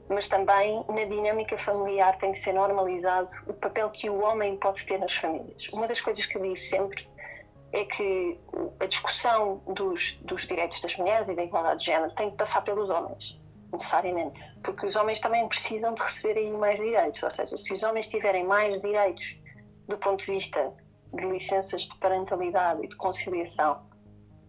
mas 0.08 0.28
também 0.28 0.84
na 0.88 1.04
dinâmica 1.04 1.56
familiar 1.56 2.18
tem 2.18 2.32
de 2.32 2.38
ser 2.38 2.52
normalizado 2.52 3.32
o 3.46 3.52
papel 3.52 3.90
que 3.90 4.08
o 4.08 4.20
homem 4.20 4.56
pode 4.56 4.84
ter 4.84 4.98
nas 4.98 5.14
famílias. 5.14 5.68
Uma 5.72 5.88
das 5.88 6.00
coisas 6.00 6.26
que 6.26 6.36
eu 6.36 6.42
disse 6.42 6.68
sempre 6.68 7.08
é 7.72 7.84
que 7.84 8.38
a 8.80 8.86
discussão 8.86 9.60
dos, 9.66 10.12
dos 10.22 10.46
direitos 10.46 10.80
das 10.80 10.96
mulheres 10.96 11.28
e 11.28 11.34
da 11.34 11.42
igualdade 11.42 11.80
de 11.80 11.86
género 11.86 12.12
tem 12.14 12.30
de 12.30 12.36
passar 12.36 12.62
pelos 12.62 12.88
homens, 12.90 13.40
necessariamente, 13.72 14.40
porque 14.62 14.86
os 14.86 14.96
homens 14.96 15.20
também 15.20 15.46
precisam 15.48 15.94
de 15.94 16.02
receber 16.02 16.38
aí 16.38 16.50
mais 16.50 16.78
direitos, 16.78 17.22
ou 17.22 17.30
seja, 17.30 17.58
se 17.58 17.72
os 17.72 17.82
homens 17.82 18.06
tiverem 18.08 18.46
mais 18.46 18.80
direitos 18.80 19.38
do 19.88 19.96
ponto 19.98 20.24
de 20.24 20.32
vista 20.32 20.72
de 21.12 21.26
licenças 21.26 21.82
de 21.82 21.96
parentalidade 21.98 22.84
e 22.84 22.88
de 22.88 22.96
conciliação, 22.96 23.82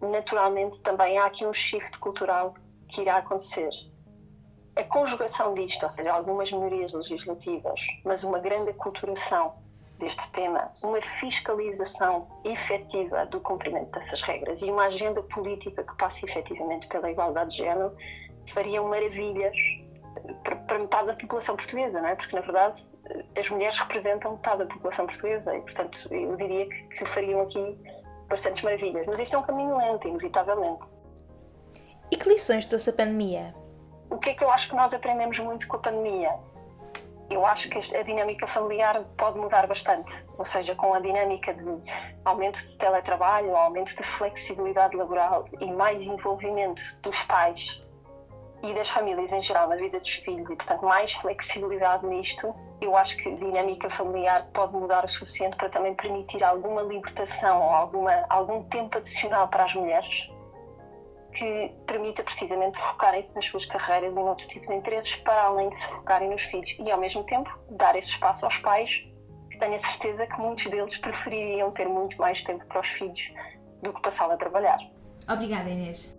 naturalmente 0.01 0.79
também 0.81 1.17
há 1.17 1.25
aqui 1.25 1.45
um 1.45 1.53
shift 1.53 1.97
cultural 1.99 2.53
que 2.89 3.01
irá 3.01 3.17
acontecer. 3.17 3.69
A 4.75 4.83
conjugação 4.83 5.53
disto, 5.55 5.83
ou 5.83 5.89
seja, 5.89 6.11
algumas 6.11 6.51
melhorias 6.51 6.93
legislativas, 6.93 7.81
mas 8.05 8.23
uma 8.23 8.39
grande 8.39 8.69
aculturação 8.71 9.55
deste 9.97 10.29
tema, 10.31 10.71
uma 10.83 11.01
fiscalização 11.01 12.27
efetiva 12.43 13.25
do 13.25 13.39
cumprimento 13.41 13.91
dessas 13.91 14.21
regras 14.21 14.61
e 14.61 14.65
uma 14.65 14.85
agenda 14.85 15.23
política 15.23 15.83
que 15.83 15.97
passe 15.97 16.23
efetivamente 16.25 16.87
pela 16.87 17.09
igualdade 17.09 17.51
de 17.51 17.57
género, 17.57 17.95
fariam 18.47 18.87
maravilhas 18.87 19.55
para, 20.43 20.79
metade 20.79 21.07
da 21.07 21.13
população 21.13 21.55
portuguesa, 21.55 22.01
não 22.01 22.09
é? 22.09 22.15
Porque, 22.15 22.35
na 22.35 22.41
verdade, 22.41 22.87
as 23.37 23.49
mulheres 23.49 23.77
representam 23.77 24.33
metade 24.33 24.59
da 24.59 24.65
população 24.65 25.05
portuguesa 25.05 25.55
e, 25.55 25.61
portanto, 25.61 26.07
eu 26.11 26.35
diria 26.35 26.67
que, 26.67 26.83
que 26.83 27.05
fariam 27.05 27.41
aqui 27.41 27.77
bastantes 28.27 28.63
maravilhas. 28.63 29.05
Mas 29.07 29.19
isto 29.19 29.35
é 29.35 29.39
um 29.39 29.43
caminho 29.43 29.77
lento, 29.77 30.07
inevitavelmente. 30.07 30.85
E 32.11 32.17
que 32.17 32.27
lições 32.29 32.65
trouxe 32.65 32.89
a 32.89 32.93
pandemia? 32.93 33.53
O 34.09 34.17
que 34.17 34.29
é 34.29 34.33
que 34.33 34.43
eu 34.43 34.49
acho 34.49 34.69
que 34.69 34.75
nós 34.75 34.93
aprendemos 34.93 35.37
muito 35.39 35.67
com 35.67 35.77
a 35.77 35.79
pandemia? 35.79 36.35
Eu 37.29 37.45
acho 37.45 37.69
que 37.69 37.77
a 37.95 38.03
dinâmica 38.03 38.47
familiar 38.47 39.03
pode 39.17 39.37
mudar 39.37 39.67
bastante, 39.67 40.13
ou 40.37 40.45
seja, 40.45 40.73
com 40.75 40.93
a 40.93 40.99
dinâmica 41.01 41.53
de 41.53 41.91
aumento 42.23 42.65
de 42.65 42.77
teletrabalho, 42.77 43.53
aumento 43.53 43.97
de 43.97 44.03
flexibilidade 44.03 44.95
laboral 44.95 45.43
e 45.59 45.69
mais 45.69 46.01
envolvimento 46.01 46.81
dos 47.01 47.21
pais 47.23 47.83
e 48.63 48.73
das 48.73 48.89
famílias 48.89 49.31
em 49.31 49.41
geral 49.41 49.69
na 49.69 49.75
vida 49.75 49.99
dos 49.99 50.15
filhos 50.15 50.49
e, 50.49 50.55
portanto, 50.55 50.83
mais 50.83 51.13
flexibilidade 51.13 52.05
nisto, 52.05 52.53
eu 52.81 52.95
acho 52.95 53.17
que 53.17 53.29
a 53.29 53.35
dinâmica 53.35 53.89
familiar 53.89 54.47
pode 54.53 54.73
mudar 54.73 55.05
o 55.05 55.07
suficiente 55.07 55.55
para 55.57 55.69
também 55.69 55.93
permitir 55.95 56.43
alguma 56.43 56.81
libertação 56.81 57.61
ou 57.61 57.69
alguma, 57.69 58.25
algum 58.29 58.63
tempo 58.63 58.97
adicional 58.97 59.47
para 59.47 59.65
as 59.65 59.73
mulheres 59.75 60.29
que 61.33 61.71
permita 61.85 62.23
precisamente 62.23 62.77
focarem-se 62.79 63.35
nas 63.35 63.45
suas 63.45 63.65
carreiras 63.65 64.15
e 64.15 64.19
noutro 64.19 64.47
tipo 64.47 64.65
de 64.65 64.73
interesses 64.73 65.15
para 65.17 65.43
além 65.43 65.69
de 65.69 65.75
se 65.75 65.85
focarem 65.87 66.29
nos 66.29 66.41
filhos 66.41 66.75
e 66.79 66.91
ao 66.91 66.99
mesmo 66.99 67.23
tempo 67.23 67.55
dar 67.69 67.95
esse 67.95 68.09
espaço 68.09 68.45
aos 68.45 68.57
pais 68.57 69.03
que 69.51 69.57
tenho 69.59 69.75
a 69.75 69.79
certeza 69.79 70.25
que 70.25 70.39
muitos 70.39 70.65
deles 70.67 70.97
prefeririam 70.97 71.71
ter 71.71 71.87
muito 71.87 72.17
mais 72.17 72.41
tempo 72.41 72.65
para 72.65 72.81
os 72.81 72.87
filhos 72.87 73.31
do 73.81 73.93
que 73.93 74.01
passá-lo 74.01 74.33
a 74.33 74.37
trabalhar. 74.37 74.79
Obrigada 75.29 75.69
Inês. 75.69 76.16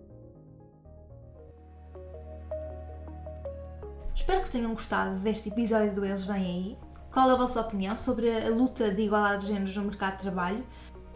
Espero 4.18 4.42
que 4.42 4.50
tenham 4.50 4.74
gostado 4.74 5.16
deste 5.20 5.48
episódio 5.48 5.94
do 5.94 6.04
Eles 6.04 6.24
Vêm 6.24 6.34
Aí. 6.34 6.78
Qual 7.12 7.30
a 7.30 7.36
vossa 7.36 7.60
opinião 7.60 7.96
sobre 7.96 8.28
a 8.28 8.50
luta 8.50 8.90
de 8.90 9.02
igualdade 9.02 9.42
de 9.42 9.52
géneros 9.52 9.76
no 9.76 9.84
mercado 9.84 10.16
de 10.16 10.22
trabalho? 10.22 10.66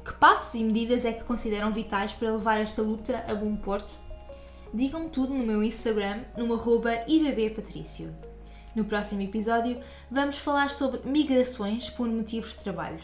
Que 0.05 0.13
passos 0.15 0.55
e 0.55 0.63
medidas 0.63 1.05
é 1.05 1.13
que 1.13 1.25
consideram 1.25 1.73
vitais 1.73 2.13
para 2.13 2.31
levar 2.31 2.61
esta 2.61 2.81
luta 2.81 3.25
a 3.29 3.35
bom 3.35 3.57
porto? 3.57 3.93
Digam-me 4.73 5.11
tudo 5.11 5.35
no 5.35 5.45
meu 5.45 5.65
Instagram, 5.65 6.23
no 6.37 6.55
arroba. 6.55 6.93
No 8.75 8.85
próximo 8.85 9.21
episódio 9.21 9.83
vamos 10.09 10.39
falar 10.39 10.71
sobre 10.71 11.01
migrações 11.05 11.91
por 11.91 12.09
motivos 12.09 12.51
de 12.51 12.61
trabalho. 12.61 13.01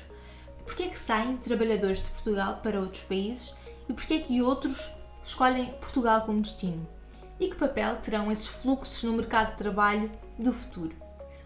Porquê 0.65 0.85
é 0.85 0.89
que 0.89 0.99
saem 0.99 1.37
trabalhadores 1.39 2.05
de 2.05 2.11
Portugal 2.11 2.61
para 2.63 2.81
outros 2.81 3.03
países 3.03 3.53
e 3.89 3.93
porquê 3.93 4.15
é 4.15 4.21
que 4.21 4.41
outros 4.41 4.93
escolhem 5.25 5.75
Portugal 5.81 6.23
como 6.23 6.41
destino? 6.41 6.89
E 7.41 7.49
que 7.49 7.57
papel 7.57 7.97
terão 7.97 8.31
esses 8.31 8.47
fluxos 8.47 9.03
no 9.03 9.13
mercado 9.13 9.53
de 9.53 9.59
trabalho 9.59 10.11
do 10.39 10.53
futuro. 10.53 10.95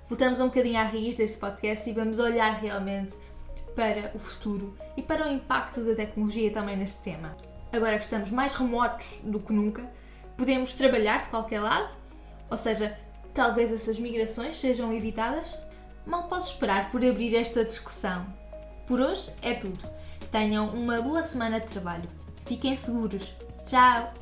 Voltamos 0.09 0.41
um 0.41 0.47
bocadinho 0.47 0.79
à 0.79 0.85
raiz 0.85 1.17
deste 1.17 1.39
podcast 1.39 1.89
e 1.89 1.93
vamos 1.93 2.19
olhar 2.19 2.53
realmente 2.61 3.17
para 3.75 4.11
o 4.15 4.19
futuro 4.19 4.77
e 4.97 5.03
para 5.03 5.27
o 5.27 5.33
impacto 5.33 5.83
da 5.85 5.95
tecnologia 5.95 6.53
também 6.53 6.77
neste 6.77 6.99
tema. 6.99 7.37
Agora 7.73 7.97
que 7.97 8.05
estamos 8.05 8.31
mais 8.31 8.55
remotos 8.55 9.21
do 9.25 9.41
que 9.41 9.53
nunca, 9.53 9.91
podemos 10.37 10.73
trabalhar 10.73 11.23
de 11.23 11.29
qualquer 11.31 11.61
lado, 11.61 11.89
ou 12.51 12.57
seja, 12.59 12.99
talvez 13.33 13.73
essas 13.73 13.99
migrações 13.99 14.59
sejam 14.59 14.93
evitadas? 14.93 15.57
Mal 16.05 16.25
posso 16.25 16.53
esperar 16.53 16.91
por 16.91 17.03
abrir 17.05 17.35
esta 17.35 17.65
discussão. 17.65 18.27
Por 18.87 19.01
hoje 19.01 19.33
é 19.41 19.55
tudo. 19.55 19.81
Tenham 20.31 20.69
uma 20.69 21.01
boa 21.01 21.23
semana 21.23 21.61
de 21.61 21.69
trabalho. 21.69 22.09
Fiquem 22.45 22.77
seguros. 22.77 23.33
Tchau! 23.65 24.22